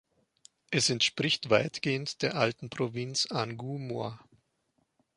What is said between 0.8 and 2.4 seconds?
entspricht weitgehend der